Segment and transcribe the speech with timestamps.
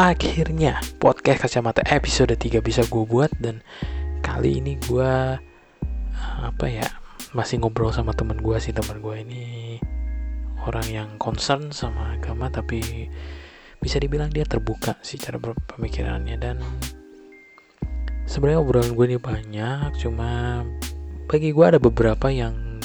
[0.00, 3.60] Akhirnya podcast kacamata episode 3 bisa gue buat dan
[4.24, 5.12] kali ini gue
[6.40, 6.88] apa ya
[7.36, 8.72] masih ngobrol sama temen gue sih.
[8.72, 9.76] Temen gue ini
[10.64, 12.80] orang yang concern sama agama tapi
[13.76, 16.64] bisa dibilang dia terbuka sih cara pemikirannya dan
[18.24, 20.64] sebenarnya obrolan gue ini banyak cuma
[21.28, 22.80] bagi gue ada beberapa yang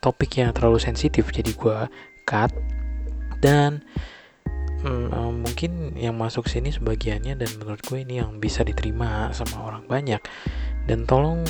[0.00, 1.78] topik yang terlalu sensitif jadi gue
[2.24, 2.56] cut.
[3.44, 3.84] Dan
[4.84, 9.84] hmm, mungkin yang masuk sini sebagiannya dan menurut gue ini yang bisa diterima sama orang
[9.88, 10.20] banyak.
[10.84, 11.48] Dan tolong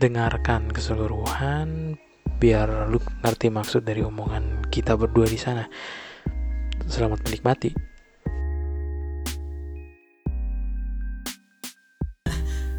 [0.00, 2.00] dengarkan keseluruhan
[2.40, 5.68] biar lu ngerti maksud dari omongan kita berdua di sana.
[6.88, 7.70] Selamat menikmati.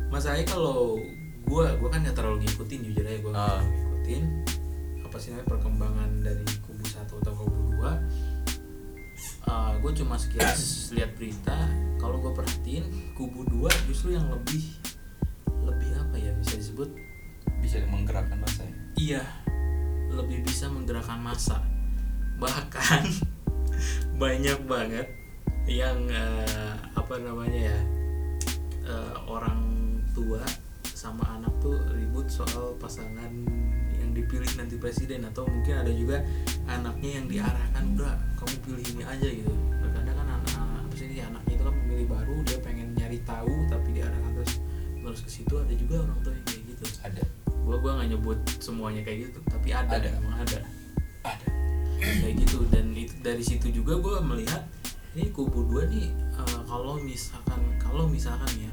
[0.09, 0.98] Masalahnya kalau
[1.45, 3.62] gue gue kan nggak terlalu ngikutin jujur aja gue Ah.
[3.62, 4.23] ngikutin.
[5.05, 8.02] Apa sih namanya perkembangan dari kubu satu atau kubu dua
[9.45, 11.54] Uh, gue cuma sekilas lihat berita
[12.02, 14.73] kalau gue perhatiin kubu dua justru yang lebih
[15.62, 16.90] lebih apa ya bisa disebut
[17.62, 18.76] bisa menggerakkan masa ya.
[18.98, 19.23] iya
[20.10, 21.62] lebih bisa menggerakkan massa
[22.41, 23.05] bahkan
[24.21, 25.07] banyak banget
[25.66, 27.79] yang eh, apa namanya ya
[28.85, 29.62] eh, orang
[30.13, 30.41] tua
[30.93, 33.34] sama anak tuh ribut soal pasangan
[34.16, 36.24] dipilih nanti presiden atau mungkin ada juga
[36.71, 39.54] anaknya yang diarahkan udah kamu pilih ini aja gitu.
[39.91, 43.54] Kadang kan anak apa sih ini, anaknya itu kan pemilih baru dia pengen nyari tahu
[43.68, 44.54] tapi diarahkan terus
[45.04, 45.54] terus ke situ.
[45.60, 46.85] Ada juga orang tua yang kayak gitu.
[47.04, 47.24] Ada.
[47.68, 50.10] Gua gua nggak nyebut semuanya kayak gitu tapi ada, Ada.
[50.16, 50.60] emang ada.
[51.27, 51.48] Ada.
[52.00, 54.63] Kayak gitu dan itu dari situ juga gua melihat
[55.16, 58.72] ini kubu dua nih eh, kalau misalkan kalau misalkan ya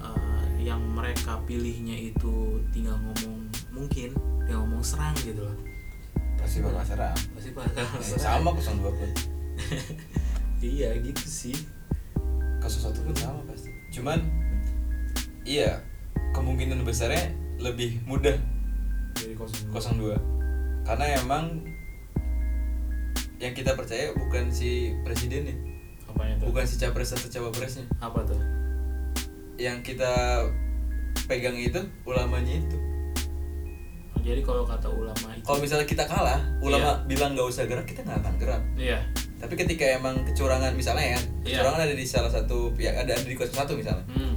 [0.00, 3.43] eh, yang mereka pilihnya itu tinggal ngomong
[3.74, 4.14] mungkin
[4.46, 5.56] dia ngomong serang gitu loh.
[6.38, 7.16] Pasti bakal serang.
[7.34, 8.42] Pasti bakal Eh, serang.
[8.44, 9.10] sama 02 pun
[10.62, 11.56] iya gitu sih.
[12.58, 13.68] Kasus satu pun sama pasti.
[13.90, 14.22] Cuman
[15.44, 15.82] iya
[16.32, 18.34] kemungkinan besarnya lebih mudah
[19.14, 20.18] dari 02 02
[20.84, 21.64] karena emang
[23.38, 25.52] yang kita percaya bukan si presidennya
[26.06, 26.48] apanya tuh?
[26.52, 27.84] Bukan si capres atau cawapresnya.
[27.98, 28.40] Apa tuh?
[29.56, 30.12] Yang kita
[31.24, 32.78] pegang itu ulamanya itu
[34.24, 38.00] jadi kalau kata ulama itu kalau misalnya kita kalah ulama bilang nggak usah gerak kita
[38.00, 38.62] nggak akan gerak.
[38.74, 38.98] Iya.
[39.36, 41.60] Tapi ketika emang kecurangan misalnya ya Iya.
[41.60, 44.04] kecurangan ada di salah satu pihak ada, ada di kos satu misalnya.
[44.10, 44.32] Hmm.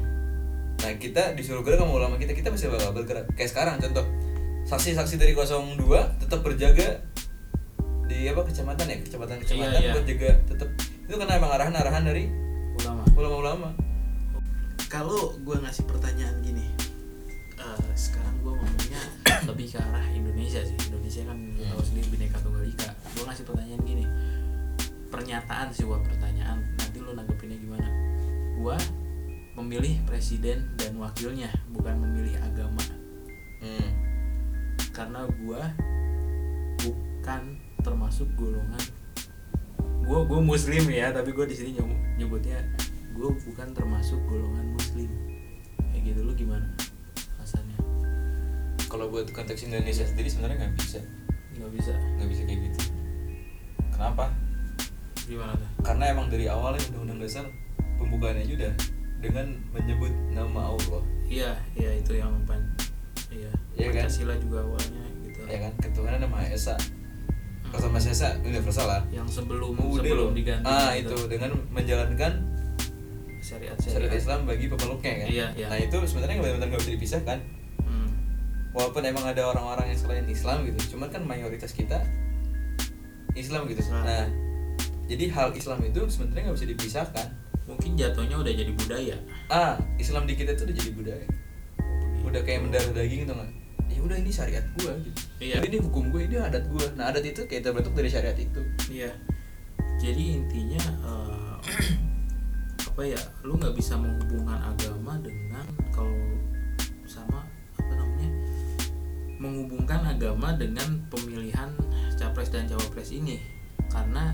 [0.78, 4.06] nah kita disuruh gerak sama ulama kita kita masih bakal bergerak kayak sekarang contoh.
[4.64, 5.80] Saksi-saksi dari 02
[6.20, 7.00] tetap berjaga
[8.06, 8.98] di apa kecamatan ya?
[9.02, 9.94] Kecamatan kecamatan Iya, iya.
[9.96, 10.70] buat jaga tetap
[11.08, 12.28] itu karena emang arahan-arahan dari
[12.76, 13.04] ulama.
[13.16, 13.70] ulama-ulama.
[14.88, 16.68] Kalau gue ngasih pertanyaan gini
[19.58, 20.78] lebih ke arah Indonesia sih.
[20.86, 22.94] Indonesia kan lu tahu sendiri bineka tunggal ika.
[23.18, 24.06] Gue ngasih pertanyaan gini
[25.10, 27.90] pernyataan sih gua pertanyaan nanti lu nanggepinnya gimana?
[28.54, 28.78] Gue
[29.58, 32.86] memilih presiden dan wakilnya bukan memilih agama.
[33.58, 33.90] Hmm.
[34.94, 35.62] karena gue
[36.78, 37.42] bukan
[37.82, 38.78] termasuk golongan
[40.06, 42.62] gue gue muslim ya tapi gue di sini nyebut- nyebutnya
[43.18, 45.10] gue bukan termasuk golongan muslim.
[45.90, 46.70] Kayak gitu lu gimana
[48.98, 50.98] kalau buat konteks Indonesia sendiri sebenarnya nggak bisa.
[51.54, 51.94] Nggak bisa.
[52.18, 52.82] Nggak bisa kayak gitu.
[53.94, 54.26] Kenapa?
[55.30, 55.70] Gimana tuh?
[55.86, 57.46] Karena emang dari awalnya undang-undang dasar
[58.02, 58.74] pembukaannya udah
[59.22, 61.02] dengan menyebut nama Allah.
[61.30, 62.58] Iya iya itu yang pan
[63.30, 64.10] iya Iya kan?
[64.10, 65.40] Pancasila juga awalnya gitu.
[65.46, 65.74] Ya kan?
[65.78, 66.74] Ketuhanan nama Esa.
[67.70, 69.06] Kalau sama Esa universal lah.
[69.14, 71.14] Yang sebelum Udah sebelum diganti ah gitu.
[71.14, 71.38] itu.
[71.38, 72.34] Dengan menjalankan
[73.46, 75.28] syariat syariat syariat Islam bagi pemeluknya kan?
[75.30, 75.68] Iya, iya.
[75.70, 77.38] nah itu sebenarnya benar-benar nggak bisa dipisahkan.
[77.38, 77.57] hmm.
[78.78, 82.06] Walaupun emang ada orang-orang yang selain Islam gitu cuman kan mayoritas kita
[83.34, 84.06] Islam gitu Islam.
[84.06, 84.26] nah
[85.10, 87.28] jadi hal Islam itu sebenarnya nggak bisa dipisahkan
[87.66, 89.18] mungkin jatuhnya udah jadi budaya
[89.50, 91.26] ah Islam di kita itu udah jadi budaya
[92.22, 93.52] udah kayak mendarah daging tuh nggak
[93.88, 95.64] ya udah ini syariat gua gitu Iya.
[95.64, 98.62] Jadi ini hukum gue ini adat gua nah adat itu kayak terbentuk dari syariat itu
[98.92, 99.12] Iya.
[99.98, 101.56] Jadi intinya eh,
[102.94, 103.18] apa ya?
[103.42, 105.66] Lu nggak bisa menghubungkan agama dengan
[109.38, 111.70] Menghubungkan agama dengan pemilihan
[112.16, 113.38] capres dan cawapres ini
[113.88, 114.34] karena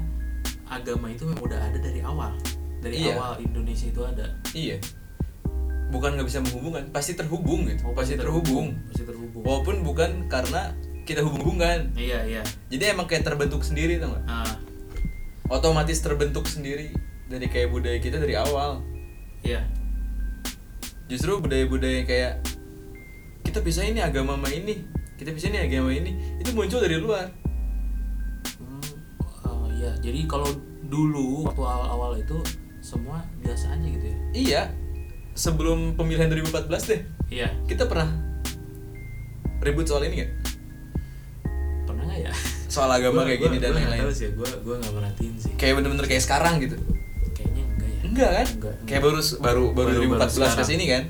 [0.66, 2.32] agama itu memang udah ada dari awal.
[2.80, 3.16] Dari Iya.
[3.16, 4.28] awal Indonesia itu ada.
[4.52, 4.76] iya
[5.90, 9.40] bukan nggak bisa menghubungkan pasti terhubung gitu Oh, pasti terhubung Pasti terhubung.
[9.40, 10.74] walaupun bukan karena
[11.04, 12.42] kita hubung-hubungkan Iya, iya.
[12.66, 14.58] jadi emang kayak terbentuk sendiri tau nggak Ah,
[15.48, 16.90] otomatis terbentuk sendiri
[17.28, 18.82] dari kayak budaya kita dari awal
[19.44, 19.62] iya.
[21.06, 22.42] justru budaya-budaya kayak
[23.54, 24.82] kita bisa ini agama sama ini.
[25.14, 26.10] Kita bisa ini agama ini.
[26.36, 27.30] Itu muncul dari luar.
[28.58, 28.82] Hmm,
[29.46, 29.94] oh, iya.
[30.00, 30.50] Jadi kalau
[30.84, 32.42] dulu waktu awal-awal itu
[32.82, 34.18] semua biasa aja gitu ya?
[34.34, 34.62] Iya.
[35.34, 37.02] Sebelum pemilihan 2014 deh.
[37.30, 37.54] Iya.
[37.64, 38.10] Kita pernah
[39.62, 40.32] ribut soal ini gak?
[41.84, 42.34] pernah nggak ya?
[42.66, 44.02] Soal agama Gua- kayak gua- gini dan gua lain-lain.
[44.02, 45.52] tahu sih gue gue nggak merhatiin sih.
[45.54, 46.74] Kayak bener-bener kayak sekarang gitu?
[47.32, 48.02] Kayaknya enggak ya.
[48.02, 48.48] Enggak kan?
[48.50, 51.04] Enggak, kayak baru baru baru, Baru- baru 2014 ke sini kan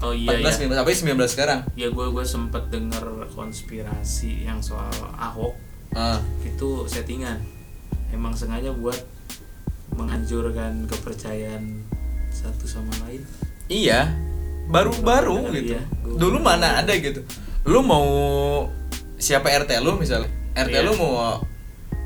[0.00, 0.52] oh iya 14 iya.
[0.66, 1.60] 19 sampai 19 sekarang?
[1.74, 5.54] Ya gue gue sempet denger konspirasi yang soal Ahok.
[5.92, 6.18] Ah.
[6.40, 7.40] Itu settingan.
[8.10, 8.96] Emang sengaja buat
[9.94, 11.82] menghancurkan kepercayaan
[12.30, 13.22] satu sama lain.
[13.66, 14.14] Iya
[14.70, 15.74] baru baru Iya, gitu.
[16.06, 17.26] gua- dulu mana ada gitu.
[17.66, 18.06] Lu mau
[19.18, 20.30] siapa RT lu misalnya?
[20.54, 20.86] RT Iya.
[20.86, 21.42] lu mau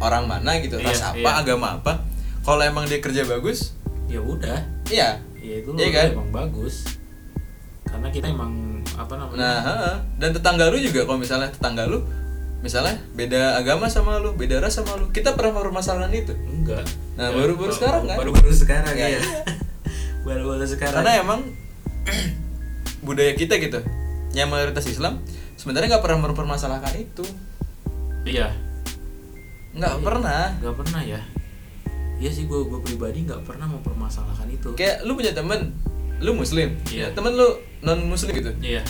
[0.00, 0.80] orang mana gitu?
[0.80, 1.40] Iya, ras apa iya.
[1.44, 2.00] agama apa?
[2.40, 3.76] Kalau emang dia kerja bagus?
[4.08, 4.64] Ya udah.
[4.88, 5.20] Iya.
[5.44, 6.08] Ya itu Iya kan?
[6.16, 7.03] emang bagus
[7.94, 8.50] karena kita emang
[8.92, 12.02] apa namanya Nah, dan tetangga lu juga kalau misalnya tetangga lu
[12.58, 15.06] misalnya beda agama sama lu, beda ras sama lu.
[15.08, 16.32] Kita pernah permasalahan itu.
[16.34, 16.82] enggak
[17.14, 17.38] Nah, Enggak.
[17.38, 18.16] baru-baru sekarang kan?
[18.16, 19.20] baru-baru sekarang Ya, ya iya.
[20.26, 21.40] baru-baru sekarang Karena emang
[23.02, 23.80] budaya kita gitu,
[24.32, 25.20] yang mayoritas Islam
[25.54, 27.24] sebenarnya nggak pernah mempermasalahkan itu.
[28.24, 28.50] iya
[29.72, 30.02] Nggak Iya.
[30.02, 30.42] pernah.
[30.56, 31.20] nggak pernah ya
[32.14, 35.74] Iya sih gue gue pribadi nggak pernah mempermasalahkan itu Kayak lu punya temen,
[36.24, 37.12] lu muslim, Iya.
[37.12, 37.48] temen lu
[37.80, 38.48] non muslim gitu.
[38.58, 38.80] iya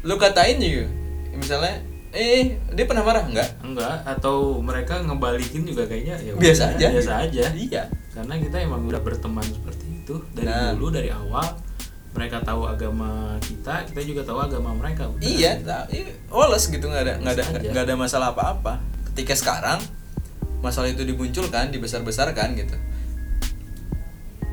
[0.00, 0.88] Lu katain juga,
[1.30, 1.76] misalnya,
[2.10, 3.60] eh dia pernah marah nggak?
[3.60, 6.86] enggak atau mereka ngebalikin juga kayaknya ya Biasa aja.
[6.88, 7.82] biasa aja Iya.
[8.10, 10.72] karena kita emang udah berteman seperti itu dari Nah.
[10.72, 11.44] dulu dari awal
[12.10, 15.22] mereka tahu agama kita kita juga tahu agama mereka Udah.
[15.22, 16.10] Iya, nah, iya,
[16.66, 18.82] gitu nggak ada nggak ada nggak ada masalah apa-apa.
[19.12, 19.78] Ketika sekarang
[20.58, 22.74] masalah itu dimunculkan, dibesar-besarkan gitu,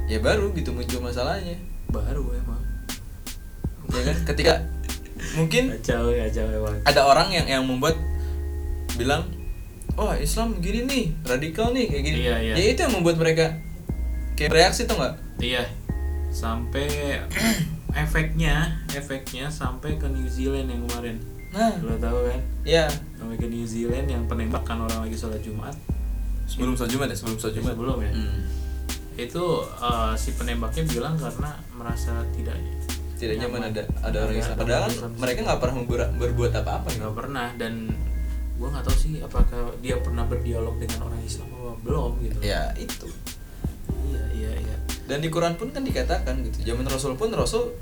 [0.06, 1.58] ya baru gitu muncul masalahnya,
[1.98, 2.62] baru emang
[3.88, 4.16] ya kan?
[4.26, 4.54] Ketika
[5.34, 7.98] mungkin kacau kacau emang ada orang yang yang membuat
[8.94, 9.26] bilang,
[9.94, 12.54] wah Islam gini nih, radikal nih kayak gini, Iya, iya.
[12.54, 13.46] ya itu yang membuat mereka
[14.34, 15.16] kayak reaksi tuh nggak?
[15.38, 15.64] iya
[16.30, 17.22] sampai
[17.96, 21.18] efeknya efeknya sampai ke New Zealand yang kemarin
[21.48, 22.86] Nah, lo tahu kan ya
[23.16, 25.74] sampai ke New Zealand yang penembakan orang lagi sholat Jumat
[26.46, 27.74] sebelum sholat Jumat ya, sebelum sholat Jumat.
[27.74, 28.40] sebelum ya Hmm.
[29.18, 32.56] Itu eh, si penembaknya bilang karena merasa tidak
[33.18, 34.54] Tidak nyaman ada ada orang Islam.
[34.54, 35.76] ada Padahal kan mereka nggak pernah
[36.14, 37.02] berbuat apa-apa gitu.
[37.02, 37.74] nggak pernah dan
[38.56, 42.70] gua nggak tahu sih apakah dia pernah berdialog dengan orang Islam apa belum gitu Ya
[42.76, 43.10] itu.
[44.06, 44.76] iya iya iya
[45.06, 46.62] Dan di Quran pun kan dikatakan gitu.
[46.64, 47.74] Zaman Rasul pun Rasul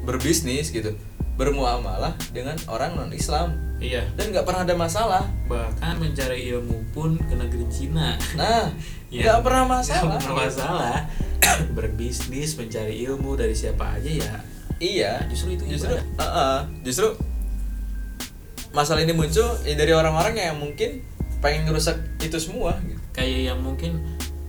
[0.00, 0.96] berbisnis gitu,
[1.38, 5.22] bermuamalah dengan orang non Islam iya dan nggak pernah ada masalah.
[5.46, 8.66] bahkan mencari ilmu pun ke negeri Cina Nah,
[9.08, 10.02] Ya, nggak pernah masalah.
[10.04, 10.96] nggak pernah masalah
[11.78, 14.34] berbisnis mencari ilmu dari siapa aja ya
[14.78, 16.22] Iya, Justru itu justru, ibadah.
[16.22, 16.58] uh-uh.
[16.82, 17.10] justru
[18.70, 21.02] masalah ini muncul ya dari orang-orang yang mungkin
[21.38, 22.98] pengen ngerusak itu semua gitu.
[23.10, 23.98] kayak yang mungkin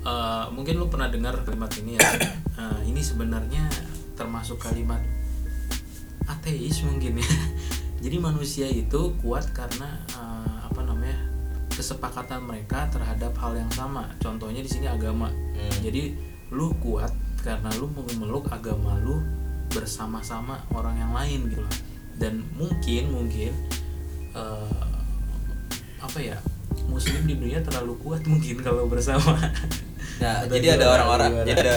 [0.01, 2.03] eh, mungkin lu pernah dengar kalimat ini ya
[2.59, 3.63] Eh, ini sebenarnya
[4.13, 4.99] termasuk kalimat
[6.29, 7.29] ateis mungkin ya.
[8.05, 11.17] Jadi manusia itu kuat karena eh, apa namanya
[11.73, 14.07] kesepakatan mereka terhadap hal yang sama.
[14.21, 15.27] Contohnya di sini agama.
[15.29, 15.79] Hmm.
[15.83, 16.15] jadi
[16.55, 17.11] lu kuat
[17.43, 19.19] karena lu memeluk agama lu
[19.67, 21.75] bersama-sama orang yang lain gitu loh.
[22.15, 23.51] Dan mungkin mungkin
[24.35, 24.87] eh,
[25.99, 26.39] apa ya
[26.87, 29.35] muslim di dunia terlalu kuat mungkin kalau bersama.
[30.19, 31.75] Nah, jadi ada orang-orang, jadi ada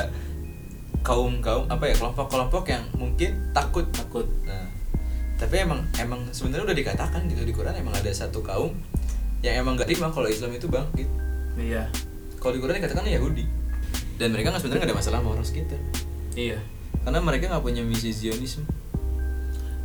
[1.02, 3.86] kaum-kaum apa ya kelompok-kelompok yang mungkin takut.
[3.90, 4.66] takut Nah,
[5.36, 8.70] tapi emang emang sebenarnya udah dikatakan gitu di Quran emang ada satu kaum
[9.42, 11.08] yang emang gak terima kalau Islam itu bangkit.
[11.58, 11.90] iya
[12.38, 13.42] Kalau di Quran dikatakan Yahudi.
[14.18, 15.80] Dan mereka nggak sebenarnya nggak ada masalah sama orang sekitar.
[16.38, 16.58] iya
[17.02, 18.62] Karena mereka nggak punya misi Zionisme.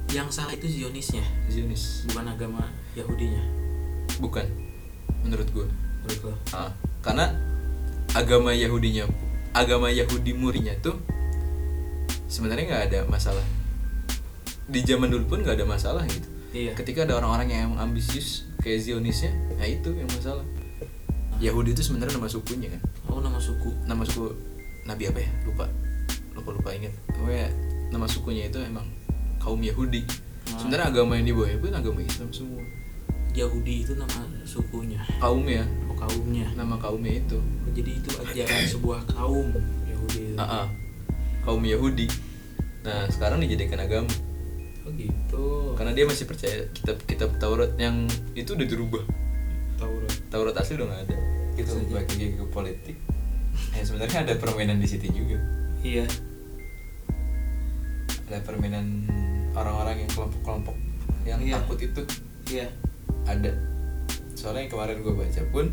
[0.07, 1.19] yang salah itu Zionisnya
[1.51, 2.63] Zionis bukan agama
[2.95, 3.43] Yahudinya
[4.23, 4.47] bukan
[5.19, 5.67] menurut gue.
[5.99, 6.71] menurut lo Ah,
[7.03, 7.27] karena
[8.15, 9.03] agama Yahudinya
[9.57, 11.01] agama Yahudi murinya tuh
[12.29, 13.41] sebenarnya nggak ada masalah.
[14.67, 16.27] Di zaman dulu pun nggak ada masalah gitu.
[16.53, 16.77] Iya.
[16.77, 20.45] Ketika ada orang-orang yang emang ambisius kayak Zionisnya nah itu yang masalah.
[21.37, 22.81] Yahudi itu sebenarnya nama sukunya kan?
[23.09, 23.73] Oh nama suku.
[23.85, 24.29] Nama suku
[24.85, 25.29] Nabi apa ya?
[25.45, 25.65] Lupa.
[26.37, 27.49] Lupa lupa inget pokoknya
[27.89, 28.85] nama sukunya itu emang
[29.41, 30.05] kaum Yahudi.
[30.47, 30.59] Ah.
[30.63, 32.61] sebenarnya agama yang dibawa pun agama Islam semua.
[33.33, 35.01] Yahudi itu nama sukunya.
[35.21, 37.41] Kaumnya oh kaumnya nama kaumnya itu
[37.73, 39.49] jadi itu ajaran sebuah kaum
[39.85, 40.37] Yahudi.
[40.37, 40.67] Ah, ah.
[41.45, 42.07] kaum Yahudi.
[42.85, 44.07] Nah, sekarang dijadikan agama
[44.87, 49.03] oh gitu karena dia masih percaya kitab kitab Taurat yang itu udah dirubah.
[49.77, 51.17] Taurat Taurat asli udah nggak ada.
[51.57, 52.97] Itu bagi ke politik.
[53.73, 55.37] Eh sebenarnya ada permainan di situ juga.
[55.81, 56.05] iya
[58.27, 59.07] Ada permainan
[59.55, 60.75] orang-orang yang kelompok-kelompok
[61.27, 61.59] yang Iya.
[61.59, 62.01] takut itu
[62.51, 62.67] iya
[63.27, 63.51] ada.
[64.37, 65.65] Soalnya yang kemarin gue baca pun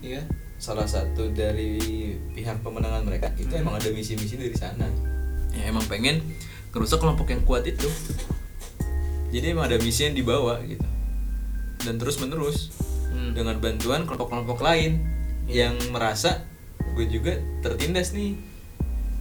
[0.00, 0.24] iya
[0.56, 1.76] salah satu dari
[2.32, 3.62] pihak pemenangan mereka itu Hmm.
[3.62, 4.88] emang ada misi-misi dari sana
[5.50, 6.18] ya emang pengen
[6.70, 7.86] ngerusak kelompok yang kuat itu
[9.28, 10.82] jadi emang ada misi yang dibawa gitu
[11.80, 12.72] dan terus menerus
[13.08, 13.32] Hmm.
[13.32, 15.04] dengan bantuan kelompok-kelompok lain
[15.44, 15.70] Iya.
[15.70, 16.42] yang merasa
[16.90, 18.34] gue juga tertindas nih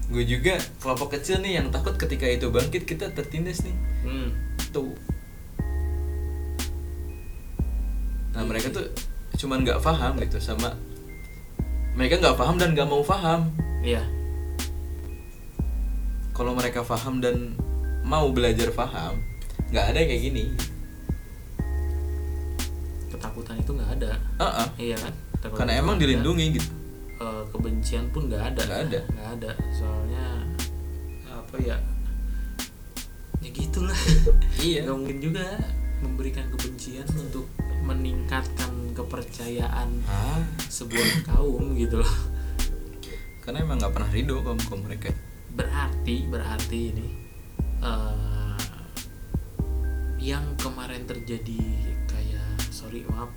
[0.08, 4.30] gue juga kelompok kecil nih yang takut ketika itu bangkit kita tertindas nih Hmm.
[4.72, 4.96] tuh
[8.38, 8.86] nah mereka tuh
[9.34, 10.70] cuman nggak paham gitu sama
[11.98, 13.50] mereka nggak paham dan nggak mau paham
[13.82, 14.06] Iya.
[16.32, 17.58] kalau mereka paham dan
[18.06, 19.18] mau belajar paham
[19.74, 20.46] nggak ada kayak gini
[23.08, 24.12] Ketakutan itu nggak ada.
[24.38, 24.70] Ah, ah.
[24.76, 25.14] Iya kan?
[25.40, 26.14] Ketakutan karena emang nggak ada.
[26.14, 26.70] dilindungi gitu
[27.18, 28.62] Eh, kebencian pun nggak ada.
[28.62, 29.00] Nggak ada.
[29.10, 29.52] Nggak ada.
[29.74, 30.26] Soalnya
[31.26, 31.78] apa ya?
[33.42, 33.98] Ya gitulah.
[34.62, 34.86] Iya.
[34.86, 35.46] Nggak mungkin juga
[36.04, 37.48] memberikan kebencian untuk
[37.84, 42.16] meningkatkan kepercayaan ah sebuah kaum gitu loh.
[43.42, 45.16] karena emang nggak pernah ridho kaum kaum mereka.
[45.56, 47.08] Berarti berarti ini
[47.80, 48.60] eh,
[50.20, 51.56] yang kemarin terjadi
[52.06, 53.32] kayak sorry maaf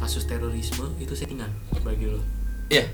[0.00, 1.52] kasus terorisme itu settingan
[1.84, 2.24] bagi lo.
[2.72, 2.88] Iya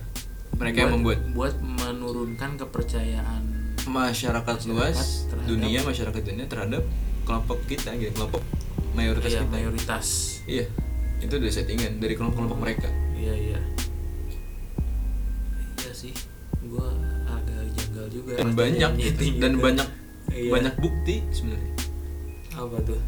[0.56, 1.18] mereka yang membuat.
[1.37, 3.42] buat menurunkan kepercayaan
[3.87, 6.82] masyarakat Masyarakat luas terhadap- dunia masyarakat dunia terhadap
[7.23, 8.42] kelompok kita gitu kelompok
[8.97, 9.53] mayoritas ya, kita.
[9.53, 10.07] mayoritas.
[10.49, 10.67] Iya
[11.21, 12.88] itu udah settingan dari kelompok-kelompok mereka.
[13.17, 13.61] Iya iya.
[15.81, 16.12] Iya sih
[16.67, 16.93] gua
[17.31, 19.00] agak janggal juga dan banyak gitu.
[19.00, 19.65] nyeting dan gitu.
[19.65, 19.88] banyak
[20.37, 20.50] Iya.
[20.53, 21.73] banyak bukti sebenarnya.
[22.53, 23.00] Apa tuh?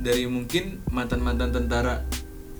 [0.00, 2.06] Dari mungkin mantan-mantan tentara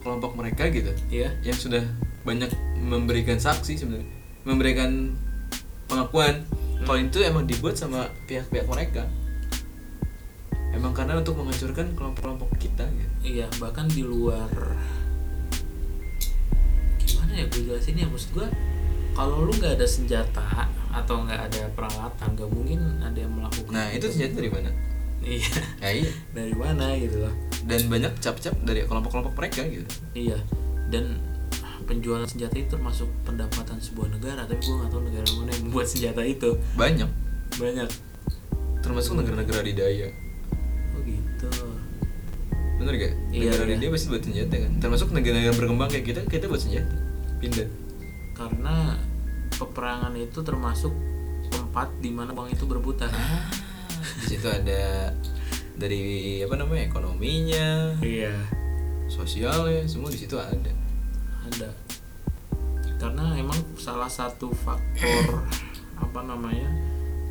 [0.00, 1.28] kelompok mereka gitu iya.
[1.44, 1.84] yang sudah
[2.24, 2.50] banyak
[2.80, 4.08] memberikan saksi sebenarnya.
[4.42, 5.14] Memberikan
[5.86, 6.42] pengakuan.
[6.80, 9.04] Kalau itu emang dibuat sama pihak-pihak mereka
[10.70, 13.14] emang karena untuk menghancurkan kelompok-kelompok kita gitu.
[13.26, 14.50] Iya, bahkan di luar
[17.00, 18.46] gimana ya gue jelasin ya maksud gue
[19.18, 23.90] kalau lu nggak ada senjata atau nggak ada peralatan gak mungkin ada yang melakukan nah
[23.90, 24.70] itu senjata dari mana?
[25.20, 25.52] Iya.
[25.84, 26.10] Ya iya.
[26.36, 27.34] Dari mana gitu loh.
[27.68, 29.84] Dan banyak cap-cap dari kelompok-kelompok mereka gitu.
[30.16, 30.40] Iya.
[30.88, 31.20] Dan
[31.84, 35.86] penjualan senjata itu termasuk pendapatan sebuah negara tapi gue nggak tahu negara mana yang membuat
[35.92, 36.56] senjata itu.
[36.72, 37.10] Banyak.
[37.60, 37.90] Banyak.
[38.80, 40.08] Termasuk negara-negara di daya
[42.80, 43.14] bener gak?
[43.28, 43.76] Iya, negara iya.
[43.76, 44.72] di dia pasti buat senjata kan?
[44.80, 46.96] Termasuk negara-negara berkembang kayak kita kita buat senjata.
[47.38, 47.68] Pindah.
[48.32, 48.96] Karena
[49.60, 50.94] peperangan itu termasuk
[51.52, 53.12] tempat di mana uang itu berputar.
[53.12, 53.70] Ah
[54.00, 55.12] di situ ada
[55.76, 58.32] dari apa namanya ekonominya iya.
[59.08, 60.72] sosialnya semua di situ ada.
[61.48, 61.70] Ada.
[63.00, 65.48] Karena emang salah satu faktor
[65.96, 66.68] apa namanya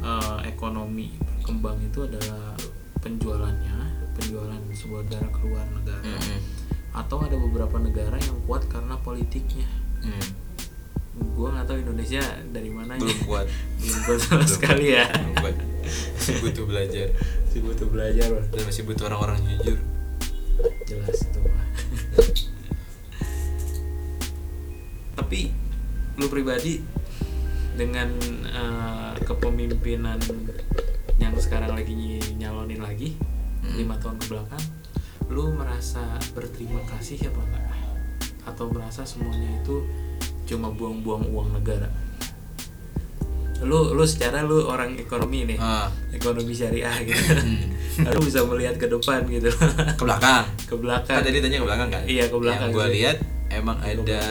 [0.02, 2.58] eh, ekonomi berkembang itu adalah
[3.06, 6.04] penjualannya penjualan sebuah negara ke luar negara.
[6.04, 6.40] Mm-mm.
[6.90, 9.70] atau ada beberapa negara yang kuat karena politiknya.
[10.00, 10.28] Hmm.
[11.36, 13.48] gua nggak tahu Indonesia dari mana belum kuat.
[13.80, 15.06] Belum kuat sama Belum sekali ya.
[15.06, 15.56] Belum kuat.
[16.16, 17.08] Masih butuh belajar.
[17.44, 18.46] Masih butuh belajar Bang.
[18.50, 19.80] dan masih butuh orang-orang jujur.
[20.86, 21.40] Jelas itu
[25.16, 25.52] tapi
[26.16, 26.80] lu pribadi
[27.76, 28.10] dengan
[28.50, 30.20] eh, kepemimpinan
[31.16, 33.29] yang sekarang lagi ny- nyalonin lagi Hmm.
[33.78, 34.64] Lima tahun ke belakang
[35.30, 36.02] lu merasa
[36.34, 37.66] berterima kasih apa enggak?
[38.50, 39.86] Atau merasa semuanya itu
[40.50, 41.86] cuma buang-buang uang negara?
[43.62, 45.86] Lu lu secara lu orang ekonomi nih ah.
[46.10, 47.22] ekonomi syariah gitu.
[47.22, 47.78] Hmm.
[48.16, 49.54] lu bisa melihat ke depan gitu.
[50.00, 50.46] Ke belakang?
[50.66, 51.22] Ke belakang.
[51.22, 52.04] Kan tadi tanya ke belakang kan?
[52.10, 53.18] Iya, ke belakang yang gue lihat
[53.54, 54.22] emang ke ada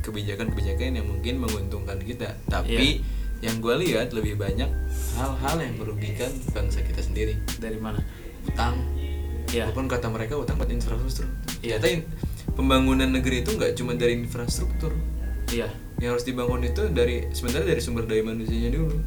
[0.00, 2.32] kebijakan-kebijakan yang mungkin menguntungkan kita.
[2.48, 3.50] Tapi Iya.
[3.50, 4.70] yang gue lihat lebih banyak
[5.18, 7.36] hal-hal yang merugikan bangsa kita sendiri.
[7.58, 7.98] Dari mana
[8.46, 8.76] utang.
[9.46, 9.70] Iya.
[9.70, 11.26] walaupun kata mereka utang buat infrastruktur.
[11.62, 11.78] Iya.
[11.78, 12.06] ternyata in-
[12.58, 14.90] pembangunan negeri itu nggak cuma dari infrastruktur.
[15.54, 15.70] Iya.
[16.02, 18.98] Yang harus dibangun itu dari sebenarnya dari sumber daya manusianya dulu.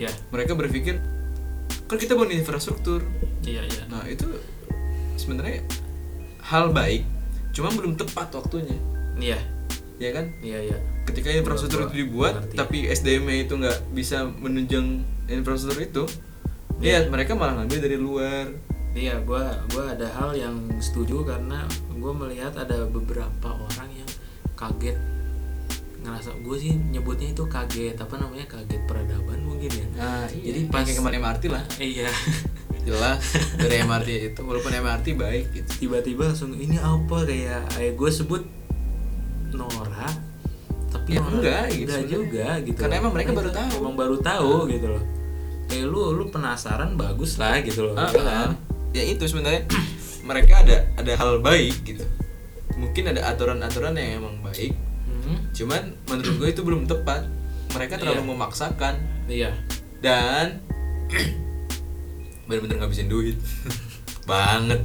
[0.00, 0.10] Iya.
[0.32, 0.96] Mereka berpikir
[1.88, 3.04] kan kita bangun infrastruktur.
[3.44, 3.82] Iya iya.
[3.92, 4.24] Nah itu
[5.20, 5.64] sebenarnya
[6.48, 7.04] hal baik
[7.52, 8.76] cuma belum tepat waktunya.
[9.20, 9.38] Iya.
[9.98, 10.32] Ya kan?
[10.40, 10.78] Iya iya.
[11.04, 16.02] Ketika infrastruktur itu dibuat tapi SDM-nya itu nggak bisa menunjang infrastruktur itu
[16.78, 17.02] Iya.
[17.02, 18.44] ya mereka malah ngambil dari luar.
[18.92, 24.10] Iya gua gua ada hal yang setuju karena gua melihat ada beberapa orang yang
[24.54, 24.96] kaget.
[25.98, 29.86] Ngerasa gue sih nyebutnya itu kaget apa namanya kaget peradaban mungkin ya.
[29.92, 31.64] Nah Jadi jadi pas- pas kemarin MRT lah.
[31.82, 32.08] Iya.
[32.80, 33.20] Jelas
[33.58, 34.40] dari MRT itu.
[34.40, 35.70] Walaupun MRT baik gitu.
[35.84, 37.26] Tiba-tiba langsung ini apa?
[37.26, 38.42] Kayak kayak gue sebut
[39.50, 40.08] Nora
[40.88, 43.70] tapi Ya, Nora enggak, gitu enggak juga gitu Karena emang mereka baru tahu.
[43.76, 45.04] emang baru tahu gitu loh
[45.78, 47.94] kayak lu lu penasaran bagus lah gitu loh.
[47.94, 48.26] Ah, ya kan?
[48.26, 48.50] ah.
[48.90, 49.62] ya itu sebenarnya.
[50.28, 52.02] Mereka ada ada hal baik gitu.
[52.74, 54.74] Mungkin ada aturan-aturan yang emang baik.
[55.08, 55.40] Hmm.
[55.52, 57.30] cuman menurut gue itu belum tepat.
[57.70, 58.30] Mereka terlalu Iya.
[58.34, 58.94] memaksakan.
[59.30, 59.50] Iya.
[60.02, 60.66] Dan
[62.50, 63.38] bener-bener ngabisin duit.
[64.28, 64.82] Banget.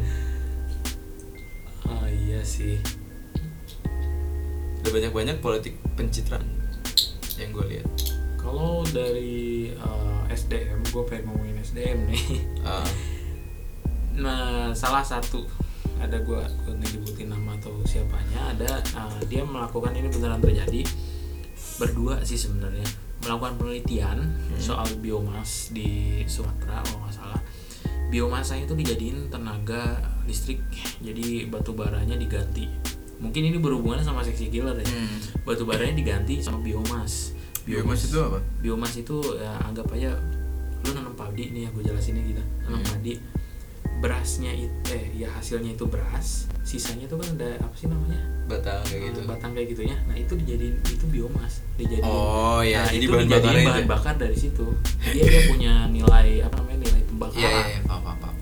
[1.89, 2.77] Oh iya sih.
[4.83, 6.45] Udah banyak-banyak politik pencitraan
[7.35, 7.87] yang gue lihat.
[8.35, 9.92] Kalau dari eh,
[10.33, 12.25] SDM gue pengen ngomongin SDM nih.
[12.63, 12.87] Ah,
[14.13, 15.41] Nah, salah satu
[15.97, 20.85] ada gua gua nyebutin nama atau siapanya ada uh, dia melakukan ini beneran terjadi
[21.81, 22.85] berdua sih sebenarnya.
[23.23, 27.41] Melakukan penelitian soal biomas di Sumatera kalau nggak salah.
[28.11, 29.97] Biomasa itu dijadiin tenaga
[30.29, 30.61] listrik
[31.01, 32.69] jadi batu baranya diganti.
[33.17, 34.85] Mungkin ini berhubungan sama seksi killer ya.
[34.85, 35.17] Hmm.
[35.47, 38.39] batu baranya diganti sama biomas Biomas itu apa?
[38.59, 40.11] biomas itu ya anggap aja
[40.83, 42.43] lu nanam padi nih ya gue jelasinnya gitu.
[42.61, 42.89] Nanam Hmm.
[42.89, 43.13] padi.
[43.95, 48.19] Berasnya itu eh ya hasilnya itu beras sisanya itu kan ada apa sih namanya?
[48.45, 49.19] Batang kayak Eh, gitu.
[49.23, 49.95] batang kayak gitunya.
[50.03, 51.63] Nah itu dijadiin itu biomas.
[51.73, 52.03] Dijadiin.
[52.03, 53.87] Oh, ya, nah, jadi itu bahan dijadiin bahan itu.
[53.89, 54.65] bakar dari situ.
[55.05, 57.39] Dia dia punya nilai apa namanya nilai pembakaran.
[57.39, 58.35] Iya paham paham paham.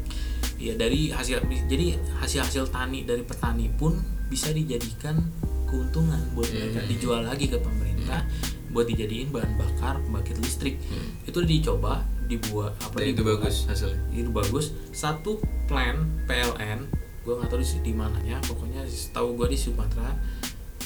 [0.58, 1.38] Iya dari hasil
[1.68, 1.86] jadi
[2.18, 3.98] hasil hasil tani dari petani pun
[4.28, 5.22] bisa dijadikan
[5.68, 6.80] keuntungan buat mereka.
[6.80, 6.90] Hmm.
[6.90, 8.26] dijual lagi ke pemerintah
[8.72, 10.80] buat dijadiin bahan bakar pembangkit listrik.
[10.88, 11.28] Hmm.
[11.28, 14.00] itu dicoba dibuat apa dan itu bagus hasilnya?
[14.16, 14.72] Itu bagus.
[14.96, 16.88] Satu plan PLN
[17.22, 18.82] gue nggak tahu di, di mananya pokoknya
[19.14, 20.10] tahu gue di Sumatera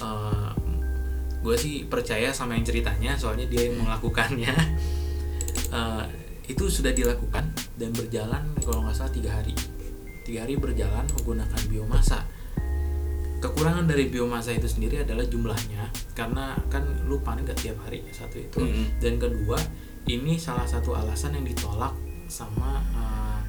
[0.02, 0.52] Eh,
[1.46, 4.56] gue sih percaya sama yang ceritanya soalnya dia yang melakukannya.
[5.66, 6.06] Eh,
[6.48, 9.52] itu sudah dilakukan dan berjalan kalau nggak salah tiga hari.
[10.24, 12.24] Tiga hari berjalan menggunakan biomasa
[13.46, 15.86] kekurangan dari biomasa itu sendiri adalah jumlahnya.
[16.18, 18.58] Karena kan lu panen gak tiap hari satu itu.
[18.58, 18.98] Mm-mm.
[18.98, 19.62] dan kedua
[20.10, 21.94] ini salah satu alasan yang ditolak
[22.26, 23.42] sama uh,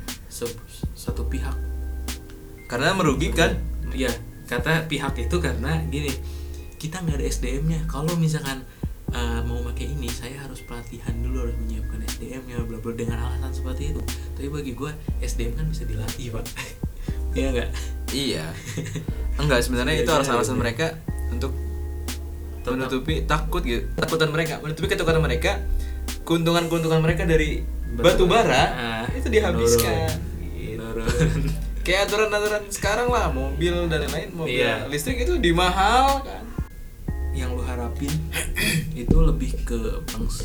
[0.92, 1.56] satu pihak.
[2.68, 3.56] Karena merugikan
[3.96, 4.12] ya
[4.44, 6.12] kata pihak itu karena gini
[6.76, 8.62] kita nggak ada SDM-nya kalau misalkan
[9.16, 13.52] uh, mau pakai ini saya harus pelatihan dulu harus menyiapkan SDM-nya bla bla dengan alasan
[13.52, 14.02] seperti itu.
[14.36, 14.92] Tapi bagi gue
[15.24, 16.44] SDM kan bisa dilatih pak.
[17.36, 17.70] Iya nggak?
[18.16, 18.48] Iya
[19.36, 20.62] enggak sebenarnya itu Iya, alasan iya, alasan iya.
[20.62, 20.86] mereka
[21.28, 21.52] untuk
[22.66, 24.58] menutupi takut gitu takutan mereka.
[24.58, 25.62] Menutupi ketakutan mereka
[26.22, 27.62] keuntungan keuntungan mereka dari
[27.94, 30.10] batu bara Ah, itu dihabiskan.
[30.52, 30.82] Gitu.
[31.86, 34.90] Kayak aturan aturan sekarang lah mobil dan lain-lain mobil Iya.
[34.90, 36.42] listrik itu dimahal kan?
[37.30, 38.10] Yang lu harapin
[39.06, 39.78] itu lebih ke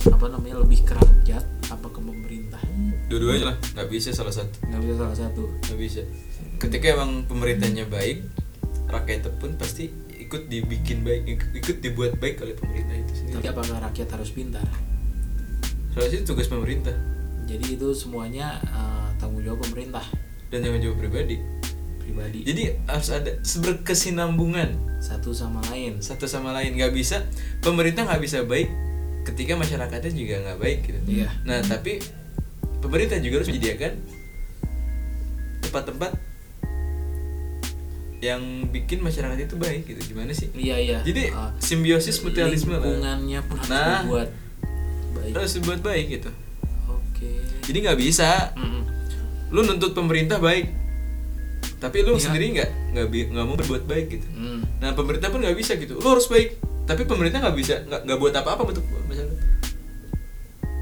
[0.05, 1.41] apa namanya lebih ke rakyat
[1.73, 2.61] apa ke pemerintah?
[3.09, 4.53] Dua-duanya lah nggak bisa salah satu.
[4.69, 5.43] Nggak bisa salah satu.
[5.65, 6.01] Nggak bisa.
[6.61, 8.21] Ketika emang pemerintahnya baik
[8.91, 13.77] rakyatnya pun pasti ikut dibikin baik ikut, dibuat baik oleh pemerintah itu tapi sendiri apakah
[13.89, 14.67] rakyat harus pintar?
[15.91, 16.95] Soalnya itu tugas pemerintah.
[17.43, 20.03] Jadi itu semuanya uh, tanggung jawab pemerintah.
[20.47, 21.35] Dan jangan jawab pribadi.
[21.99, 22.47] Pribadi.
[22.47, 24.69] Jadi harus ada berkesinambungan.
[25.03, 25.99] Satu sama lain.
[25.99, 26.79] Satu sama lain.
[26.79, 27.27] Nggak bisa
[27.59, 28.71] pemerintah nggak bisa baik
[29.21, 30.99] ketika masyarakatnya juga nggak baik gitu.
[31.21, 31.29] Iya.
[31.45, 32.01] nah tapi
[32.81, 33.93] pemerintah juga harus menyediakan
[35.61, 36.11] tempat-tempat
[38.21, 40.53] yang bikin masyarakat itu baik gitu gimana sih?
[40.53, 40.99] Iya iya.
[41.01, 42.79] Jadi Uh, simbiosis mutualisme lah.
[42.79, 43.99] lingkungannya pun harus Nah.
[43.99, 44.29] dibuat
[45.11, 45.31] baik.
[45.35, 46.29] Harus dibuat baik gitu.
[46.87, 47.29] Oke.
[47.61, 48.53] Jadi nggak bisa.
[48.55, 48.79] Mm-mm.
[49.49, 50.71] lu nuntut pemerintah baik
[51.77, 52.23] tapi lu Iya.
[52.23, 54.27] sendiri nggak nggak nggak mau berbuat baik gitu.
[54.31, 54.63] Mm.
[54.77, 55.97] nah pemerintah pun nggak bisa gitu.
[55.97, 59.37] Lu harus baik tapi pemerintah nggak bisa nggak nggak buat apa-apa untuk masyarakat.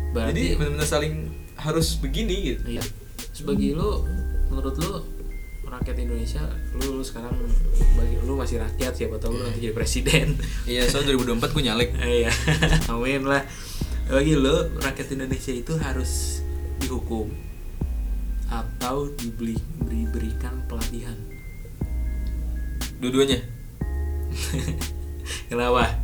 [0.10, 1.14] Berarti jadi benar-benar saling
[1.56, 2.62] harus begini gitu.
[2.70, 2.84] Iya.
[3.32, 4.06] Sebagai lu
[4.50, 4.92] menurut lu
[5.80, 6.44] rakyat Indonesia
[6.76, 7.32] lu, lu sekarang
[7.96, 10.36] bagi lu masih rakyat siapa tahu lu nanti jadi presiden.
[10.70, 11.90] Iya soal 2024 gue nyalek.
[12.20, 12.32] Iya.
[12.92, 13.48] Amin lah.
[14.12, 16.44] Bagi lo rakyat Indonesia itu harus
[16.84, 17.32] dihukum
[18.52, 19.56] atau dibeli
[19.88, 21.16] diberikan pelatihan.
[23.00, 23.40] Dua-duanya?
[25.50, 25.96] Kenapa?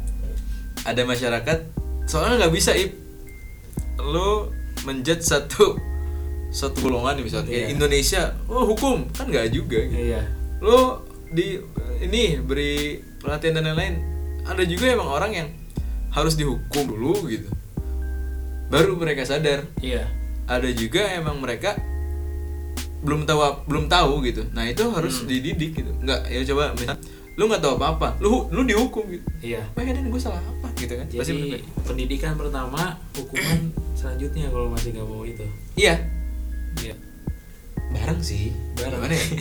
[0.87, 1.57] Ada masyarakat
[2.07, 2.95] soalnya nggak bisa ip.
[3.99, 4.53] Lu
[4.87, 5.94] menjudge satu
[6.55, 7.47] satu golongan nih, misalnya.
[7.47, 7.67] Kayak Iya.
[7.69, 8.97] Indonesia oh hukum.
[9.11, 9.99] Kan nggak juga gitu.
[10.07, 10.23] iya.
[10.57, 11.59] Lo di
[11.99, 13.95] ini beri pelatihan dan lain-lain.
[14.45, 15.47] Ada juga emang orang yang
[16.09, 17.51] harus dihukum dulu gitu.
[18.65, 19.67] Baru mereka sadar.
[19.77, 20.07] Iya.
[20.45, 21.75] Ada juga emang mereka
[23.01, 24.47] belum tahu belum tahu gitu.
[24.49, 25.27] Nah itu harus Hmm.
[25.27, 25.91] dididik gitu.
[25.99, 26.97] Nggak ya coba misal,
[27.35, 29.25] lu nggak tahu apa apa lu lu dihukum gitu.
[29.43, 29.61] Iya.
[29.75, 30.07] Wah dan?
[30.07, 30.71] Gue salah apa?
[30.73, 31.05] Gitu kan.
[31.05, 31.61] Pasti jadi bener.
[31.83, 33.59] pendidikan pertama hukuman
[33.93, 35.45] selanjutnya kalau masih nggak mau itu.
[35.75, 35.99] Iya
[36.83, 36.95] iya.
[37.95, 38.51] Bareng sih.
[38.75, 38.99] Bareng.
[38.99, 39.27] Gimana ya?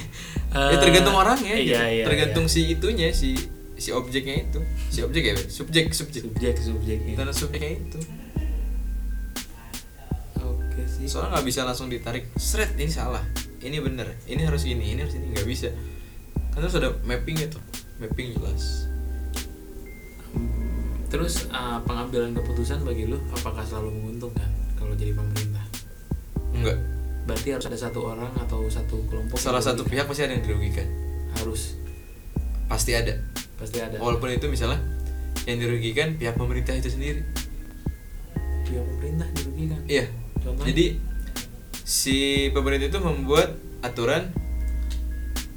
[0.54, 1.74] Eh, ya tergantung orangnya gitu.
[1.74, 2.54] iya, iya, tergantung iya.
[2.54, 3.34] si itunya si
[3.74, 4.62] si objeknya itu.
[4.86, 6.22] Si objek ya subjek subjek.
[6.30, 7.18] Subjek subjek iya.
[7.18, 7.98] karena subjeknya itu.
[10.38, 11.10] Oke sih.
[11.10, 13.26] Soalnya nggak bisa langsung ditarik seret ini salah.
[13.58, 14.14] Ini bener.
[14.30, 15.34] Ini harus ini ini harus ini.
[15.34, 15.74] Nggak bisa.
[16.54, 17.58] Kan harus ada mapping itu.
[17.98, 18.86] Mapping jelas.
[21.10, 24.46] Terus uh, pengambilan keputusan bagi lu apakah selalu menguntungkan
[24.78, 25.66] kalau jadi pemerintah?
[26.54, 26.93] Enggak
[27.24, 30.44] berarti harus ada satu orang atau satu kelompok salah yang satu pihak pasti ada yang
[30.44, 30.86] dirugikan.
[31.40, 31.76] Harus.
[32.68, 33.16] Pasti ada.
[33.56, 33.96] Pasti ada.
[33.96, 34.80] Walaupun itu misalnya
[35.48, 37.24] yang dirugikan pihak pemerintah itu sendiri.
[38.68, 39.80] Pihak pemerintah dirugikan.
[39.88, 40.04] Iya.
[40.44, 40.68] Contohnya?
[40.68, 40.86] jadi
[41.84, 44.28] si pemerintah itu membuat aturan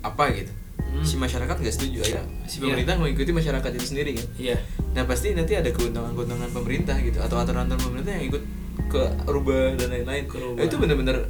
[0.03, 0.51] apa gitu?
[0.87, 1.03] Hmm.
[1.03, 2.71] si masyarakat nggak setuju ya si Iya.
[2.71, 4.27] pemerintah mengikuti masyarakat itu sendiri kan?
[4.39, 4.55] Iya.
[4.95, 8.43] Nah pasti nanti ada keuntungan-keuntungan pemerintah gitu atau aturan-aturan pemerintah yang ikut
[8.87, 10.23] ke rubah dan lain-lain.
[10.55, 11.27] Nah, itu benar-benar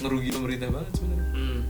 [0.00, 1.28] ngerugi pemerintah banget sebenarnya.
[1.32, 1.60] Hmm.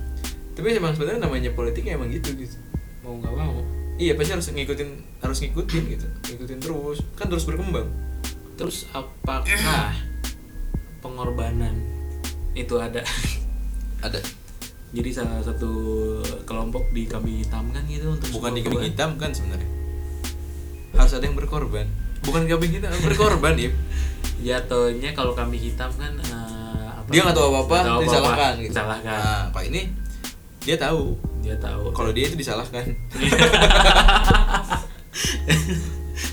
[0.53, 2.57] tapi emang sebenarnya namanya politiknya emang gitu gitu.
[3.03, 3.65] Mau nggak mau.
[3.97, 4.89] Iya pasti harus ngikutin
[5.25, 6.07] harus ngikutin gitu.
[6.29, 6.99] Ngikutin terus.
[7.17, 7.89] Kan terus berkembang.
[8.61, 9.97] Terus apakah
[11.01, 11.75] pengorbanan
[12.53, 13.01] itu ada.
[14.03, 14.19] Ada.
[14.91, 15.71] Jadi salah satu
[16.43, 18.91] kelompok di kambing hitam kan gitu untuk bukan di kambing korban?
[18.91, 19.71] hitam kan sebenarnya.
[20.99, 21.87] Harus ada yang berkorban.
[22.27, 23.71] Bukan kambing hitam berkorban ya
[24.43, 26.42] jatuhnya kalau kambing hitam kan eh,
[27.03, 28.71] apa dia nggak tahu apa-apa nggak tahu disalahkan gitu.
[28.71, 29.19] Disalahkan.
[29.19, 29.83] Nah kalau ini
[30.63, 31.19] dia tahu.
[31.43, 31.91] Dia tahu.
[31.91, 32.87] Kalau dia itu disalahkan.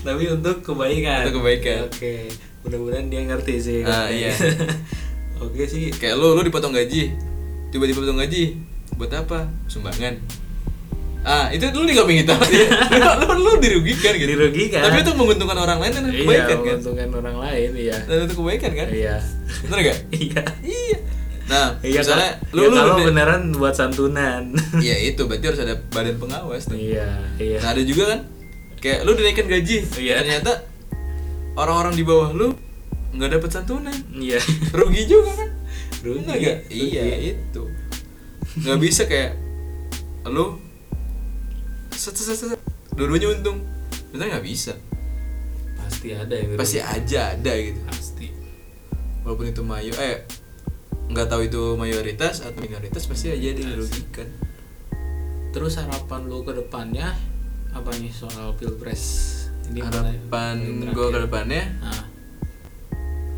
[0.06, 1.26] Tapi untuk kebaikan.
[1.26, 1.90] Untuk kebaikan.
[1.90, 2.14] oke
[2.60, 3.80] mudah-mudahan dia ngerti sih.
[3.82, 4.30] Ah, iya.
[5.44, 5.90] oke sih.
[5.90, 7.10] Kayak lu lu dipotong gaji.
[7.74, 8.54] Tiba-tiba potong gaji.
[8.94, 9.50] Buat apa?
[9.66, 10.39] Sumbangan
[11.20, 14.80] ah itu dulu di kambing hitam lu, lu, lu dirugikan gitu Dirugikan.
[14.82, 18.34] tapi itu menguntungkan orang lain dan iya kebaikan kan menguntungkan orang lain iya dan itu
[18.34, 19.16] kebaikan kan iya
[19.62, 20.98] bener gak iya iya
[21.44, 24.42] nah iya misalnya lu Ya, lu kalau beneran buat santunan
[24.80, 26.78] Iya itu berarti harus ada badan pengawas tuh.
[26.78, 28.20] iya iya Nah ada juga kan
[28.78, 30.24] kayak lu dinaikkan gaji, Iya.
[30.24, 30.64] ternyata
[31.52, 32.54] orang-orang di bawah lu
[33.10, 34.38] nggak dapet santunan, iya
[34.70, 35.50] rugi juga kan?
[36.00, 36.22] Rugi.
[36.22, 36.38] Nggak?
[36.64, 36.86] Rugi.
[36.94, 37.02] Iya
[37.34, 37.62] itu.
[38.56, 39.34] Nggak bisa kayak
[40.24, 40.54] lu
[42.00, 42.56] set set set,
[42.96, 43.60] dua-duanya untung,
[44.08, 44.72] bener nggak bisa.
[45.76, 47.76] pasti ada yang Pasti aja ada gitu.
[47.84, 48.32] pasti.
[49.20, 50.24] Walaupun itu mayo, eh
[51.12, 54.28] nggak tahu itu mayoritas atau minoritas pasti aja ada yang dirugikan.
[55.50, 57.10] terus harapan lu ke depannya
[57.74, 59.34] apa nih soal pilpres
[59.66, 61.74] ini Harapan gue ke depannya?
[61.82, 62.06] Nah,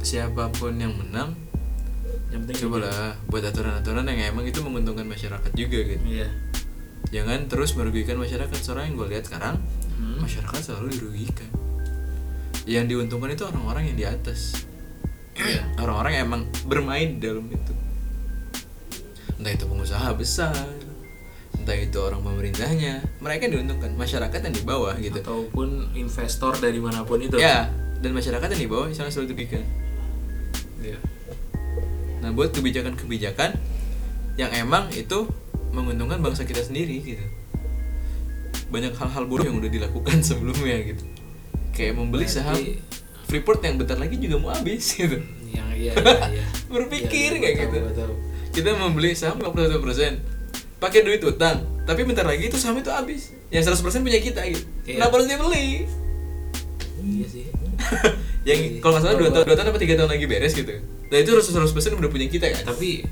[0.05, 1.33] siapa pun yang menang
[2.29, 6.05] yang penting cobalah buat aturan-aturan yang emang itu menguntungkan masyarakat juga gitu.
[6.05, 6.29] Iya
[7.13, 8.57] jangan terus merugikan masyarakat.
[8.59, 9.61] Soalnya yang gue lihat sekarang
[10.01, 10.19] Hmm.
[10.19, 11.47] masyarakat selalu dirugikan.
[12.67, 14.67] Yang diuntungkan itu orang-orang yang di atas.
[15.39, 15.63] Iya.
[15.83, 17.73] orang-orang yang emang bermain di dalam itu.
[19.39, 20.57] Entah itu pengusaha besar
[21.53, 23.07] entah itu orang pemerintahnya.
[23.23, 23.95] Mereka diuntungkan.
[23.95, 25.23] Masyarakat yang di bawah gitu.
[25.23, 27.39] Ataupun investor dari mana pun itu.
[27.39, 27.71] Ya
[28.03, 29.63] dan masyarakat yang di bawah sangat selalu dirugikan.
[30.83, 30.99] Iya.
[32.27, 33.55] Nah, buat kebijakan-kebijakan
[34.35, 35.31] yang emang itu
[35.73, 37.25] menguntungkan bangsa kita sendiri gitu.
[38.69, 41.05] Banyak hal-hal buruk yang udah dilakukan sebelumnya gitu.
[41.73, 42.57] Kayak membeli saham
[43.25, 45.17] Freeport yang bentar lagi juga mau habis gitu.
[45.49, 46.45] yang iya iya, iya.
[46.73, 47.91] Berpikir Iya, kayak gua gitu.
[47.97, 48.15] tahu.
[48.53, 50.21] Kita membeli saham 51%
[50.77, 53.33] pakai duit utang, tapi bentar lagi itu saham itu habis.
[53.49, 54.65] Yang 100% punya kita gitu.
[54.85, 55.01] Iya.
[55.01, 55.69] Kenapa harus dia beli?
[57.03, 57.51] iya sih
[58.47, 58.79] yang Iya.
[58.79, 60.71] kalau nggak salah dua tahun, dua tahun apa tiga tahun lagi beres gitu.
[61.11, 62.63] Nah itu harus 100% udah punya kita kan?
[62.65, 63.03] tapi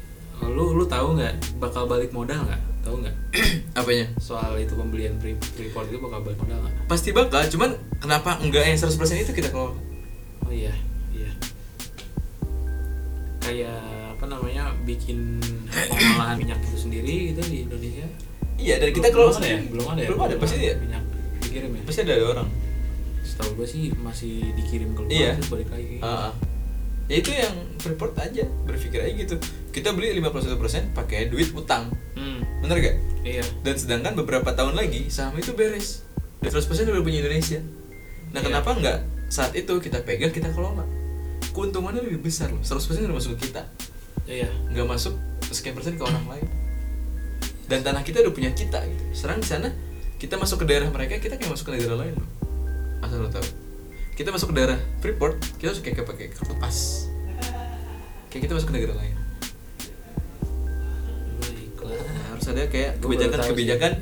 [0.46, 3.14] lu lu tahu nggak bakal balik modal nggak tahu nggak
[3.78, 4.06] Apanya?
[4.16, 8.64] soal itu pembelian Free- Freeport itu bakal balik modal nggak Pasti bakal, cuman kenapa enggak
[8.64, 9.76] yang 100% itu kita kelola?
[10.40, 10.72] oh iya
[11.10, 11.30] iya
[13.40, 13.80] kayak
[14.12, 18.06] apa namanya bikin pengolahan minyak itu sendiri gitu di Indonesia
[18.56, 20.74] Iya, dan kita Belum- kelola belum ada ya belum ada ya Belum ada, pasti ya.
[20.76, 21.02] minyak
[21.40, 22.48] dikirim ya Pasti ada, ada orang.
[23.22, 25.30] setahu gue sih masih dikirim ke luar Iya.
[25.34, 26.32] terus balik lagi Ah, ah.
[27.10, 29.34] Ya itu yang Freeport aja, berpikir aja gitu.
[29.68, 31.90] Kita beli 51% pakai duit utang.
[32.14, 32.96] hmm, Bener gak?
[33.20, 36.06] iya Dan sedangkan beberapa tahun lagi saham itu beres.
[36.38, 37.58] Dan 100% udah punya Indonesia.
[38.30, 38.46] Nah, Iya.
[38.46, 40.86] kenapa enggak saat itu kita pegang, kita kelola?
[41.50, 42.62] Keuntungannya lebih besar loh.
[42.62, 43.66] 100% udah masuk ke kita.
[44.24, 45.18] iya nggak masuk
[45.50, 46.46] sekian persen ke orang lain
[47.66, 49.68] dan tanah kita udah punya kita gitu sekarang di sana
[50.16, 52.28] kita masuk ke daerah mereka kita kayak masuk ke daerah lain loh
[53.02, 53.42] asal lo tahu
[54.20, 56.76] kita masuk ke daerah Freeport kita harus kayak pakai kartu pas.
[58.28, 59.16] Kayak kita masuk ke negara lain.
[61.80, 63.92] Nah, harus ada kayak kebijakan-kebijakan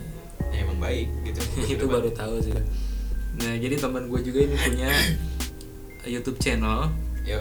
[0.51, 1.39] yang emang baik gitu.
[1.79, 2.51] Itu baru tahu sih
[3.39, 4.91] nah jadi teman gue juga ini punya
[6.19, 6.91] YouTube channel
[7.23, 7.39] Yo,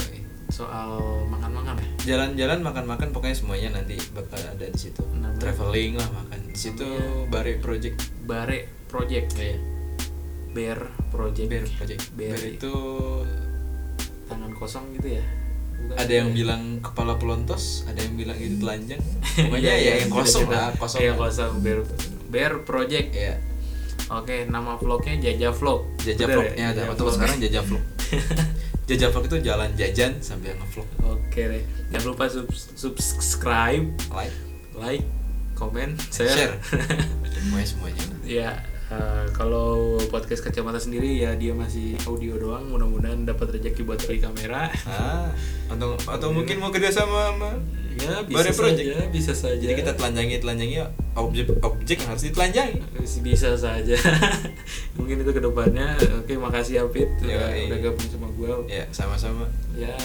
[0.54, 1.90] soal makan-makan ya.
[2.14, 5.02] Jalan-jalan makan-makan pokoknya semuanya nanti bakal ada di situ.
[5.16, 5.42] Namanya?
[5.42, 6.40] traveling lah makan.
[6.54, 7.32] Di situ Namanya?
[7.34, 7.98] Bare Project.
[8.30, 9.30] Bare Project.
[9.42, 9.77] Iya.
[10.58, 12.34] Bear Project Bear Project Bear.
[12.34, 12.74] Bear itu
[14.26, 15.26] tangan kosong gitu ya
[15.78, 16.36] Bukan ada yang ya?
[16.36, 18.98] bilang kepala pelontos ada yang bilang itu telanjang
[19.46, 20.58] pokoknya Iya, ya iya, yang kosong beda-beda.
[20.60, 21.18] lah kosong Iya, lah.
[21.22, 21.80] kosong Bear
[22.28, 23.36] Bear Project Iya.
[24.10, 25.84] Oke, nama vlognya Jaja Vlog.
[26.00, 27.14] Bener vlog ya, Jaja atau Vlog.
[27.14, 27.84] sekarang jajah vlog.
[28.88, 30.88] jajah vlog itu jalan jajan sambil ngevlog.
[31.04, 31.64] Oke deh.
[31.92, 34.32] Jangan lupa sub- subscribe, Like,
[34.74, 35.04] like,
[35.54, 36.32] komen, share.
[36.32, 36.56] share.
[37.36, 38.04] semuanya semuanya.
[38.24, 38.50] ya,
[38.92, 42.68] eh, kalau podcast kacamata sendiri ya dia masih audio doang.
[42.70, 44.72] Mudah-mudahan dapat rezeki buat beli kamera.
[44.88, 45.30] Ah,
[45.68, 47.52] atau atau mungkin mau kerja sama sama
[47.98, 48.88] Ya, bisa Bare project.
[48.94, 49.58] saja, bisa saja.
[49.58, 50.78] Jadi kita telanjangi telanjangi
[51.18, 52.78] objek objek yang harus ditelanjangi.
[53.26, 53.96] bisa saja.
[54.98, 55.98] Mungkin itu ke depannya.
[56.22, 57.74] Oke, makasih Apit udah, Yoi.
[57.74, 58.50] udah gabung sama gue.
[58.70, 59.50] Ya sama-sama.
[59.74, 59.98] Ya,